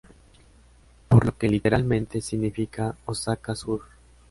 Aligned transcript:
Por 1.09 1.27
lo 1.27 1.37
que 1.37 1.47
literalmente 1.47 2.21
significa 2.21 2.97
"Osaka 3.05 3.53
Sur". 3.53 3.81